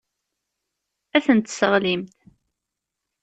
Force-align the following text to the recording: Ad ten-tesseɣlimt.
Ad 1.15 1.23
ten-tesseɣlimt. 1.25 2.11